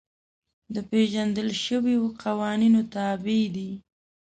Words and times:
د 0.73 0.75
پېژندل 0.89 1.47
شویو 1.63 2.03
قوانینو 2.23 2.79
تابع 2.93 3.43
دي. 3.55 3.71